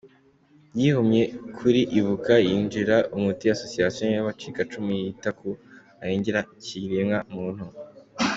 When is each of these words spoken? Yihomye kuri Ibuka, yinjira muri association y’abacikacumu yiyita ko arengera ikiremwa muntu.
Yihomye 0.79 1.21
kuri 1.57 1.81
Ibuka, 1.99 2.33
yinjira 2.49 2.97
muri 3.21 3.45
association 3.55 4.07
y’abacikacumu 4.15 4.89
yiyita 4.97 5.29
ko 5.39 5.49
arengera 6.01 6.39
ikiremwa 6.55 7.19
muntu. 7.33 7.65